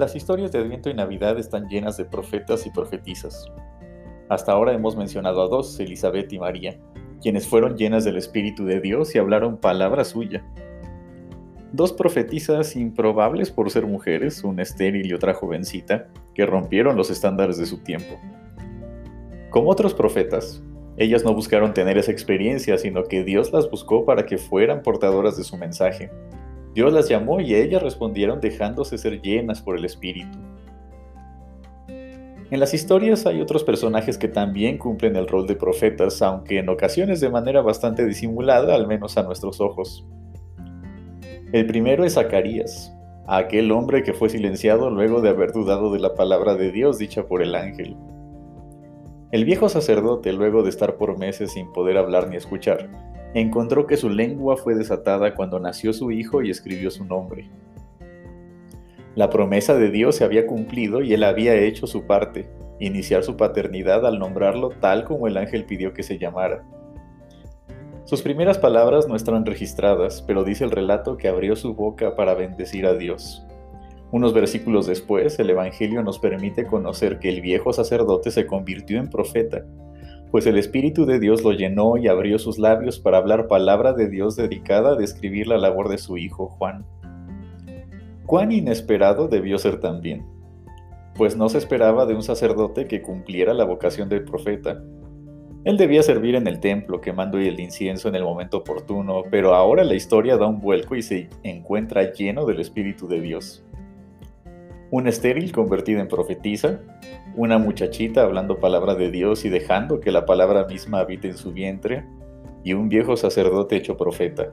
Las 0.00 0.16
historias 0.16 0.50
de 0.50 0.60
Adviento 0.60 0.88
y 0.88 0.94
Navidad 0.94 1.38
están 1.38 1.68
llenas 1.68 1.98
de 1.98 2.06
profetas 2.06 2.64
y 2.64 2.70
profetisas. 2.70 3.44
Hasta 4.30 4.52
ahora 4.52 4.72
hemos 4.72 4.96
mencionado 4.96 5.42
a 5.42 5.48
dos, 5.48 5.78
Elizabeth 5.78 6.32
y 6.32 6.38
María, 6.38 6.80
quienes 7.20 7.46
fueron 7.46 7.76
llenas 7.76 8.02
del 8.06 8.16
Espíritu 8.16 8.64
de 8.64 8.80
Dios 8.80 9.14
y 9.14 9.18
hablaron 9.18 9.58
palabra 9.58 10.04
suya. 10.04 10.42
Dos 11.72 11.92
profetisas 11.92 12.76
improbables 12.76 13.50
por 13.50 13.70
ser 13.70 13.86
mujeres, 13.86 14.42
una 14.42 14.62
estéril 14.62 15.04
y 15.04 15.12
otra 15.12 15.34
jovencita, 15.34 16.08
que 16.32 16.46
rompieron 16.46 16.96
los 16.96 17.10
estándares 17.10 17.58
de 17.58 17.66
su 17.66 17.82
tiempo. 17.82 18.18
Como 19.50 19.68
otros 19.68 19.92
profetas, 19.92 20.62
ellas 20.96 21.24
no 21.24 21.34
buscaron 21.34 21.74
tener 21.74 21.98
esa 21.98 22.10
experiencia, 22.10 22.78
sino 22.78 23.04
que 23.04 23.22
Dios 23.22 23.52
las 23.52 23.70
buscó 23.70 24.06
para 24.06 24.24
que 24.24 24.38
fueran 24.38 24.80
portadoras 24.80 25.36
de 25.36 25.44
su 25.44 25.58
mensaje. 25.58 26.10
Dios 26.74 26.92
las 26.92 27.08
llamó 27.08 27.40
y 27.40 27.54
ellas 27.54 27.82
respondieron 27.82 28.40
dejándose 28.40 28.96
ser 28.96 29.20
llenas 29.20 29.60
por 29.60 29.76
el 29.76 29.84
Espíritu. 29.84 30.38
En 32.50 32.58
las 32.58 32.74
historias 32.74 33.26
hay 33.26 33.40
otros 33.40 33.62
personajes 33.62 34.18
que 34.18 34.26
también 34.26 34.76
cumplen 34.76 35.14
el 35.14 35.28
rol 35.28 35.46
de 35.46 35.54
profetas, 35.54 36.20
aunque 36.20 36.58
en 36.58 36.68
ocasiones 36.68 37.20
de 37.20 37.30
manera 37.30 37.60
bastante 37.60 38.04
disimulada, 38.04 38.74
al 38.74 38.88
menos 38.88 39.16
a 39.16 39.22
nuestros 39.22 39.60
ojos. 39.60 40.04
El 41.52 41.66
primero 41.66 42.04
es 42.04 42.14
Zacarías, 42.14 42.92
aquel 43.28 43.70
hombre 43.70 44.02
que 44.02 44.12
fue 44.12 44.28
silenciado 44.28 44.90
luego 44.90 45.20
de 45.20 45.28
haber 45.28 45.52
dudado 45.52 45.92
de 45.92 46.00
la 46.00 46.14
palabra 46.14 46.56
de 46.56 46.72
Dios 46.72 46.98
dicha 46.98 47.28
por 47.28 47.40
el 47.42 47.54
ángel. 47.54 47.96
El 49.30 49.44
viejo 49.44 49.68
sacerdote, 49.68 50.32
luego 50.32 50.64
de 50.64 50.70
estar 50.70 50.96
por 50.96 51.18
meses 51.18 51.52
sin 51.52 51.72
poder 51.72 51.98
hablar 51.98 52.28
ni 52.28 52.34
escuchar, 52.34 52.88
encontró 53.34 53.86
que 53.86 53.96
su 53.96 54.08
lengua 54.08 54.56
fue 54.56 54.74
desatada 54.74 55.34
cuando 55.34 55.60
nació 55.60 55.92
su 55.92 56.10
hijo 56.10 56.42
y 56.42 56.50
escribió 56.50 56.90
su 56.90 57.04
nombre. 57.04 57.48
La 59.14 59.30
promesa 59.30 59.74
de 59.74 59.90
Dios 59.90 60.16
se 60.16 60.24
había 60.24 60.46
cumplido 60.46 61.02
y 61.02 61.12
él 61.12 61.24
había 61.24 61.54
hecho 61.54 61.86
su 61.86 62.04
parte, 62.04 62.48
iniciar 62.78 63.22
su 63.22 63.36
paternidad 63.36 64.06
al 64.06 64.18
nombrarlo 64.18 64.70
tal 64.70 65.04
como 65.04 65.26
el 65.26 65.36
ángel 65.36 65.64
pidió 65.64 65.92
que 65.92 66.02
se 66.02 66.18
llamara. 66.18 66.64
Sus 68.04 68.22
primeras 68.22 68.58
palabras 68.58 69.06
no 69.06 69.14
están 69.14 69.46
registradas, 69.46 70.22
pero 70.22 70.42
dice 70.42 70.64
el 70.64 70.70
relato 70.70 71.16
que 71.16 71.28
abrió 71.28 71.54
su 71.54 71.74
boca 71.74 72.16
para 72.16 72.34
bendecir 72.34 72.86
a 72.86 72.94
Dios. 72.94 73.46
Unos 74.10 74.34
versículos 74.34 74.86
después, 74.86 75.38
el 75.38 75.50
Evangelio 75.50 76.02
nos 76.02 76.18
permite 76.18 76.66
conocer 76.66 77.20
que 77.20 77.28
el 77.28 77.40
viejo 77.40 77.72
sacerdote 77.72 78.32
se 78.32 78.46
convirtió 78.46 78.98
en 78.98 79.08
profeta, 79.08 79.64
pues 80.30 80.46
el 80.46 80.58
Espíritu 80.58 81.06
de 81.06 81.18
Dios 81.18 81.42
lo 81.42 81.52
llenó 81.52 81.96
y 81.96 82.06
abrió 82.06 82.38
sus 82.38 82.58
labios 82.58 83.00
para 83.00 83.18
hablar 83.18 83.48
palabra 83.48 83.92
de 83.92 84.08
Dios 84.08 84.36
dedicada 84.36 84.90
a 84.90 84.96
describir 84.96 85.48
la 85.48 85.58
labor 85.58 85.88
de 85.88 85.98
su 85.98 86.18
hijo 86.18 86.46
Juan. 86.46 86.84
Cuán 88.26 88.52
inesperado 88.52 89.26
debió 89.26 89.58
ser 89.58 89.80
también, 89.80 90.24
pues 91.16 91.36
no 91.36 91.48
se 91.48 91.58
esperaba 91.58 92.06
de 92.06 92.14
un 92.14 92.22
sacerdote 92.22 92.86
que 92.86 93.02
cumpliera 93.02 93.54
la 93.54 93.64
vocación 93.64 94.08
del 94.08 94.24
profeta. 94.24 94.80
Él 95.64 95.76
debía 95.76 96.02
servir 96.02 96.36
en 96.36 96.46
el 96.46 96.60
templo, 96.60 97.00
quemando 97.00 97.38
el 97.38 97.58
incienso 97.60 98.08
en 98.08 98.14
el 98.14 98.22
momento 98.22 98.58
oportuno, 98.58 99.24
pero 99.30 99.54
ahora 99.54 99.84
la 99.84 99.94
historia 99.94 100.38
da 100.38 100.46
un 100.46 100.60
vuelco 100.60 100.94
y 100.94 101.02
se 101.02 101.28
encuentra 101.42 102.12
lleno 102.12 102.46
del 102.46 102.60
Espíritu 102.60 103.08
de 103.08 103.20
Dios. 103.20 103.64
Un 104.92 105.06
estéril 105.06 105.52
convertido 105.52 106.00
en 106.00 106.08
profetisa, 106.08 106.80
una 107.36 107.58
muchachita 107.58 108.22
hablando 108.22 108.58
palabra 108.58 108.96
de 108.96 109.12
Dios 109.12 109.44
y 109.44 109.48
dejando 109.48 110.00
que 110.00 110.10
la 110.10 110.26
palabra 110.26 110.66
misma 110.66 110.98
habite 110.98 111.28
en 111.28 111.36
su 111.36 111.52
vientre, 111.52 112.04
y 112.64 112.72
un 112.72 112.88
viejo 112.88 113.16
sacerdote 113.16 113.76
hecho 113.76 113.96
profeta. 113.96 114.52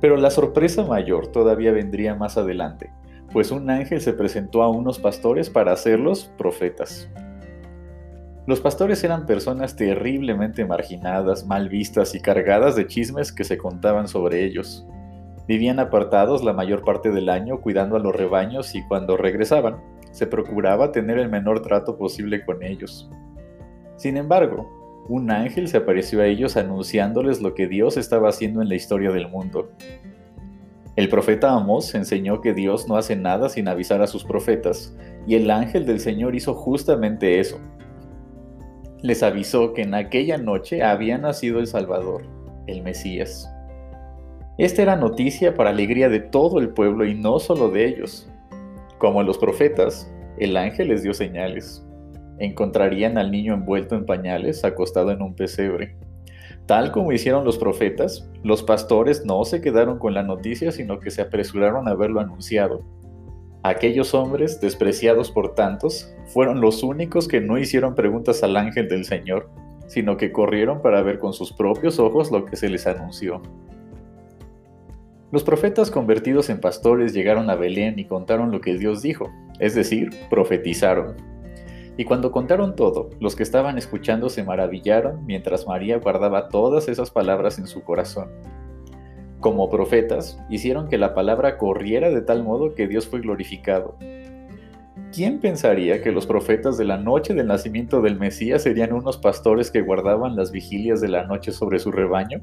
Pero 0.00 0.16
la 0.16 0.30
sorpresa 0.30 0.82
mayor 0.82 1.26
todavía 1.26 1.72
vendría 1.72 2.14
más 2.14 2.38
adelante, 2.38 2.90
pues 3.32 3.50
un 3.50 3.68
ángel 3.68 4.00
se 4.00 4.14
presentó 4.14 4.62
a 4.62 4.70
unos 4.70 4.98
pastores 4.98 5.50
para 5.50 5.72
hacerlos 5.72 6.32
profetas. 6.38 7.10
Los 8.46 8.60
pastores 8.60 9.04
eran 9.04 9.26
personas 9.26 9.76
terriblemente 9.76 10.64
marginadas, 10.64 11.44
mal 11.44 11.68
vistas 11.68 12.14
y 12.14 12.20
cargadas 12.20 12.76
de 12.76 12.86
chismes 12.86 13.30
que 13.30 13.44
se 13.44 13.58
contaban 13.58 14.08
sobre 14.08 14.42
ellos. 14.42 14.86
Vivían 15.48 15.78
apartados 15.78 16.42
la 16.42 16.52
mayor 16.52 16.84
parte 16.84 17.10
del 17.10 17.28
año 17.28 17.60
cuidando 17.60 17.96
a 17.96 18.00
los 18.00 18.14
rebaños 18.14 18.74
y 18.74 18.82
cuando 18.86 19.16
regresaban, 19.16 19.80
se 20.10 20.26
procuraba 20.26 20.92
tener 20.92 21.18
el 21.18 21.28
menor 21.28 21.62
trato 21.62 21.96
posible 21.98 22.44
con 22.44 22.62
ellos. 22.62 23.10
Sin 23.96 24.16
embargo, 24.16 25.04
un 25.08 25.30
ángel 25.30 25.68
se 25.68 25.76
apareció 25.76 26.20
a 26.20 26.26
ellos 26.26 26.56
anunciándoles 26.56 27.40
lo 27.40 27.54
que 27.54 27.68
Dios 27.68 27.96
estaba 27.96 28.28
haciendo 28.28 28.60
en 28.60 28.68
la 28.68 28.74
historia 28.74 29.12
del 29.12 29.28
mundo. 29.28 29.70
El 30.96 31.08
profeta 31.08 31.52
Amós 31.52 31.94
enseñó 31.94 32.40
que 32.40 32.54
Dios 32.54 32.88
no 32.88 32.96
hace 32.96 33.14
nada 33.14 33.48
sin 33.48 33.68
avisar 33.68 34.00
a 34.02 34.06
sus 34.06 34.24
profetas, 34.24 34.96
y 35.26 35.34
el 35.34 35.50
ángel 35.50 35.86
del 35.86 36.00
Señor 36.00 36.34
hizo 36.34 36.54
justamente 36.54 37.38
eso. 37.38 37.60
Les 39.02 39.22
avisó 39.22 39.74
que 39.74 39.82
en 39.82 39.94
aquella 39.94 40.38
noche 40.38 40.82
había 40.82 41.18
nacido 41.18 41.60
el 41.60 41.66
Salvador, 41.66 42.22
el 42.66 42.82
Mesías. 42.82 43.48
Esta 44.58 44.82
era 44.82 44.96
noticia 44.96 45.54
para 45.54 45.70
alegría 45.70 46.08
de 46.08 46.20
todo 46.20 46.58
el 46.58 46.70
pueblo 46.70 47.04
y 47.04 47.14
no 47.14 47.38
solo 47.38 47.68
de 47.68 47.86
ellos. 47.86 48.28
Como 48.98 49.22
los 49.22 49.38
profetas, 49.38 50.10
el 50.38 50.56
ángel 50.56 50.88
les 50.88 51.02
dio 51.02 51.12
señales 51.12 51.86
encontrarían 52.38 53.18
al 53.18 53.30
niño 53.30 53.54
envuelto 53.54 53.94
en 53.94 54.06
pañales, 54.06 54.64
acostado 54.64 55.10
en 55.10 55.22
un 55.22 55.34
pesebre. 55.34 55.96
Tal 56.66 56.90
como 56.90 57.12
hicieron 57.12 57.44
los 57.44 57.58
profetas, 57.58 58.28
los 58.42 58.62
pastores 58.62 59.24
no 59.24 59.44
se 59.44 59.60
quedaron 59.60 59.98
con 59.98 60.14
la 60.14 60.22
noticia, 60.22 60.72
sino 60.72 60.98
que 60.98 61.10
se 61.10 61.22
apresuraron 61.22 61.88
a 61.88 61.94
verlo 61.94 62.20
anunciado. 62.20 62.82
Aquellos 63.62 64.14
hombres, 64.14 64.60
despreciados 64.60 65.30
por 65.30 65.54
tantos, 65.54 66.12
fueron 66.26 66.60
los 66.60 66.82
únicos 66.82 67.28
que 67.28 67.40
no 67.40 67.58
hicieron 67.58 67.94
preguntas 67.94 68.42
al 68.42 68.56
ángel 68.56 68.88
del 68.88 69.04
Señor, 69.04 69.48
sino 69.86 70.16
que 70.16 70.32
corrieron 70.32 70.82
para 70.82 71.02
ver 71.02 71.18
con 71.18 71.32
sus 71.32 71.52
propios 71.52 71.98
ojos 71.98 72.30
lo 72.30 72.44
que 72.44 72.56
se 72.56 72.68
les 72.68 72.86
anunció. 72.86 73.42
Los 75.32 75.42
profetas 75.42 75.90
convertidos 75.90 76.50
en 76.50 76.60
pastores 76.60 77.12
llegaron 77.12 77.50
a 77.50 77.56
Belén 77.56 77.98
y 77.98 78.04
contaron 78.04 78.52
lo 78.52 78.60
que 78.60 78.78
Dios 78.78 79.02
dijo, 79.02 79.28
es 79.58 79.74
decir, 79.74 80.10
profetizaron. 80.30 81.16
Y 81.96 82.04
cuando 82.04 82.30
contaron 82.30 82.76
todo, 82.76 83.10
los 83.20 83.34
que 83.34 83.42
estaban 83.42 83.76
escuchando 83.76 84.28
se 84.28 84.44
maravillaron 84.44 85.26
mientras 85.26 85.66
María 85.66 85.98
guardaba 85.98 86.48
todas 86.48 86.88
esas 86.88 87.10
palabras 87.10 87.58
en 87.58 87.66
su 87.66 87.82
corazón. 87.82 88.28
Como 89.40 89.68
profetas, 89.68 90.38
hicieron 90.48 90.88
que 90.88 90.96
la 90.96 91.12
palabra 91.12 91.58
corriera 91.58 92.10
de 92.10 92.20
tal 92.20 92.44
modo 92.44 92.74
que 92.74 92.86
Dios 92.86 93.08
fue 93.08 93.20
glorificado. 93.20 93.96
¿Quién 95.12 95.40
pensaría 95.40 96.02
que 96.02 96.12
los 96.12 96.26
profetas 96.26 96.76
de 96.76 96.84
la 96.84 96.98
noche 96.98 97.34
del 97.34 97.46
nacimiento 97.48 98.00
del 98.00 98.18
Mesías 98.18 98.62
serían 98.62 98.92
unos 98.92 99.16
pastores 99.16 99.70
que 99.70 99.80
guardaban 99.80 100.36
las 100.36 100.52
vigilias 100.52 101.00
de 101.00 101.08
la 101.08 101.24
noche 101.24 101.50
sobre 101.50 101.78
su 101.78 101.90
rebaño? 101.90 102.42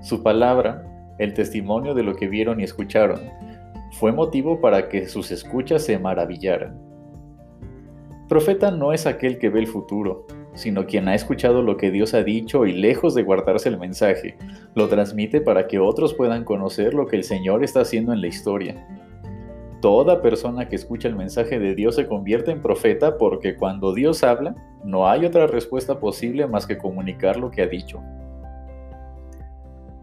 Su 0.00 0.22
palabra, 0.22 0.91
el 1.22 1.34
testimonio 1.34 1.94
de 1.94 2.02
lo 2.02 2.14
que 2.14 2.28
vieron 2.28 2.60
y 2.60 2.64
escucharon, 2.64 3.20
fue 3.92 4.12
motivo 4.12 4.60
para 4.60 4.88
que 4.88 5.08
sus 5.08 5.30
escuchas 5.30 5.84
se 5.84 5.98
maravillaran. 5.98 6.78
Profeta 8.28 8.70
no 8.70 8.92
es 8.92 9.06
aquel 9.06 9.38
que 9.38 9.50
ve 9.50 9.60
el 9.60 9.66
futuro, 9.66 10.26
sino 10.54 10.86
quien 10.86 11.08
ha 11.08 11.14
escuchado 11.14 11.62
lo 11.62 11.76
que 11.76 11.90
Dios 11.90 12.14
ha 12.14 12.22
dicho 12.22 12.66
y 12.66 12.72
lejos 12.72 13.14
de 13.14 13.22
guardarse 13.22 13.68
el 13.68 13.78
mensaje, 13.78 14.36
lo 14.74 14.88
transmite 14.88 15.40
para 15.40 15.66
que 15.66 15.78
otros 15.78 16.14
puedan 16.14 16.44
conocer 16.44 16.94
lo 16.94 17.06
que 17.06 17.16
el 17.16 17.24
Señor 17.24 17.64
está 17.64 17.80
haciendo 17.80 18.12
en 18.12 18.20
la 18.20 18.26
historia. 18.28 18.86
Toda 19.80 20.22
persona 20.22 20.68
que 20.68 20.76
escucha 20.76 21.08
el 21.08 21.16
mensaje 21.16 21.58
de 21.58 21.74
Dios 21.74 21.96
se 21.96 22.06
convierte 22.06 22.52
en 22.52 22.62
profeta 22.62 23.18
porque 23.18 23.56
cuando 23.56 23.92
Dios 23.92 24.22
habla, 24.22 24.54
no 24.84 25.08
hay 25.08 25.24
otra 25.24 25.46
respuesta 25.46 25.98
posible 25.98 26.46
más 26.46 26.66
que 26.66 26.78
comunicar 26.78 27.36
lo 27.36 27.50
que 27.50 27.62
ha 27.62 27.66
dicho. 27.66 28.00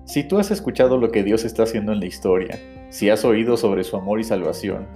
Si 0.10 0.24
tú 0.24 0.40
has 0.40 0.50
escuchado 0.50 0.98
lo 0.98 1.12
que 1.12 1.22
Dios 1.22 1.46
está 1.46 1.62
haciendo 1.62 1.94
en 1.94 2.00
la 2.00 2.08
historia, 2.08 2.60
si 2.90 3.12
has 3.12 3.24
oído 3.24 3.58
sobre 3.58 3.84
su 3.84 3.96
amor 3.96 4.20
y 4.20 4.24
salvación, 4.24 4.88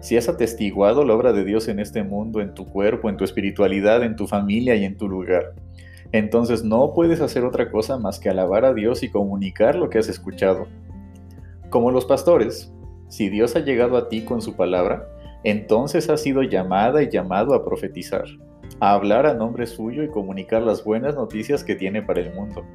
si 0.00 0.18
has 0.18 0.28
atestiguado 0.28 1.06
la 1.06 1.14
obra 1.14 1.32
de 1.32 1.42
Dios 1.46 1.68
en 1.68 1.78
este 1.78 2.02
mundo, 2.02 2.42
en 2.42 2.52
tu 2.52 2.66
cuerpo, 2.66 3.08
en 3.08 3.16
tu 3.16 3.24
espiritualidad, 3.24 4.02
en 4.02 4.14
tu 4.14 4.26
familia 4.26 4.74
y 4.74 4.84
en 4.84 4.98
tu 4.98 5.08
lugar, 5.08 5.54
entonces 6.12 6.64
no 6.64 6.92
puedes 6.92 7.22
hacer 7.22 7.46
otra 7.46 7.70
cosa 7.70 7.96
más 7.96 8.18
que 8.18 8.28
alabar 8.28 8.66
a 8.66 8.74
Dios 8.74 9.02
y 9.02 9.08
comunicar 9.08 9.74
lo 9.74 9.88
que 9.88 10.00
has 10.00 10.08
escuchado. 10.10 10.66
Como 11.70 11.90
los 11.90 12.04
pastores, 12.04 12.70
si 13.08 13.30
Dios 13.30 13.56
ha 13.56 13.60
llegado 13.60 13.96
a 13.96 14.10
ti 14.10 14.20
con 14.20 14.42
su 14.42 14.54
palabra, 14.54 15.08
entonces 15.44 16.10
has 16.10 16.20
sido 16.20 16.42
llamada 16.42 17.02
y 17.02 17.08
llamado 17.08 17.54
a 17.54 17.64
profetizar, 17.64 18.26
a 18.80 18.92
hablar 18.92 19.24
a 19.24 19.32
nombre 19.32 19.66
suyo 19.66 20.02
y 20.02 20.10
comunicar 20.10 20.60
las 20.60 20.84
buenas 20.84 21.14
noticias 21.14 21.64
que 21.64 21.74
tiene 21.74 22.02
para 22.02 22.20
el 22.20 22.34
mundo. 22.34 22.66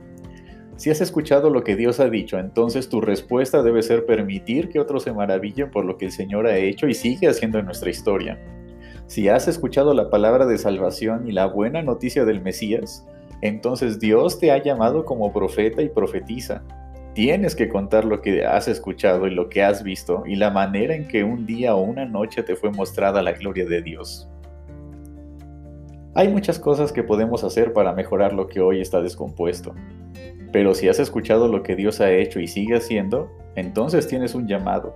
Si 0.76 0.90
has 0.90 1.02
escuchado 1.02 1.52
lo 1.52 1.64
que 1.64 1.76
Dios 1.76 2.00
ha 2.00 2.10
dicho, 2.10 2.40
entonces 2.40 2.90
tu 2.90 3.00
respuesta 3.00 3.62
debe 3.62 3.84
ser 3.84 4.06
permitir 4.06 4.70
que 4.70 4.80
otros 4.80 5.04
se 5.04 5.14
maravillen 5.14 5.70
por 5.70 5.86
lo 5.86 5.98
que 5.98 6.06
el 6.06 6.12
Señor 6.12 6.48
ha 6.48 6.58
hecho 6.58 6.88
y 6.88 6.96
sigue 6.96 7.28
haciendo 7.28 7.60
en 7.60 7.66
nuestra 7.66 7.92
historia. 7.92 8.40
Si 9.06 9.30
has 9.30 9.48
escuchado 9.48 9.94
la 9.94 10.10
palabra 10.10 10.48
de 10.48 10.58
salvación 10.58 11.28
y 11.28 11.32
la 11.32 11.46
buena 11.46 11.84
noticia 11.84 12.26
del 12.26 12.42
Mesías, 12.42 13.06
entonces 13.42 14.00
Dios 14.00 14.40
te 14.40 14.52
ha 14.52 14.64
llamado 14.64 15.06
como 15.06 15.32
profeta 15.32 15.82
y 15.84 15.90
profetiza. 15.90 16.64
Tienes 17.14 17.56
que 17.56 17.70
contar 17.70 18.06
lo 18.06 18.22
que 18.22 18.44
has 18.44 18.68
escuchado 18.68 19.28
y 19.28 19.36
lo 19.36 19.50
que 19.50 19.62
has 19.62 19.84
visto 19.84 20.24
y 20.26 20.36
la 20.36 20.50
manera 20.50 20.96
en 20.96 21.08
que 21.08 21.24
un 21.24 21.46
día 21.46 21.76
o 21.76 21.82
una 21.82 22.06
noche 22.06 22.42
te 22.42 22.56
fue 22.56 22.72
mostrada 22.72 23.22
la 23.22 23.34
gloria 23.34 23.66
de 23.66 23.84
Dios. 23.84 24.28
Hay 26.16 26.30
muchas 26.30 26.60
cosas 26.60 26.92
que 26.92 27.04
podemos 27.04 27.44
hacer 27.44 27.74
para 27.74 27.94
mejorar 27.94 28.34
lo 28.34 28.48
que 28.48 28.60
hoy 28.60 28.82
está 28.82 29.02
descompuesto. 29.02 29.74
Pero 30.52 30.76
si 30.76 30.88
has 30.88 31.00
escuchado 31.00 31.48
lo 31.48 31.64
que 31.64 31.76
Dios 31.76 32.02
ha 32.02 32.12
hecho 32.12 32.40
y 32.40 32.48
sigue 32.48 32.76
haciendo, 32.76 33.32
entonces 33.56 34.08
tienes 34.08 34.36
un 34.36 34.48
llamado. 34.48 34.96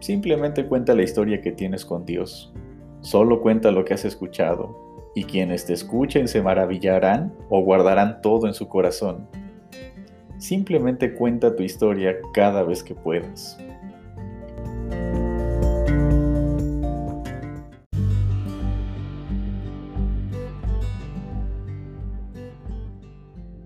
Simplemente 0.00 0.66
cuenta 0.66 0.94
la 0.94 1.02
historia 1.02 1.40
que 1.40 1.52
tienes 1.52 1.84
con 1.84 2.04
Dios. 2.04 2.52
Solo 3.00 3.40
cuenta 3.40 3.70
lo 3.70 3.84
que 3.84 3.94
has 3.94 4.04
escuchado, 4.04 5.10
y 5.14 5.24
quienes 5.24 5.66
te 5.66 5.72
escuchen 5.72 6.28
se 6.28 6.40
maravillarán 6.40 7.34
o 7.48 7.62
guardarán 7.62 8.22
todo 8.22 8.46
en 8.46 8.54
su 8.54 8.68
corazón 8.68 9.28
Simplemente 10.42 11.14
cuenta 11.14 11.54
tu 11.54 11.62
historia 11.62 12.16
cada 12.34 12.64
vez 12.64 12.82
que 12.82 12.96
puedas. 12.96 13.56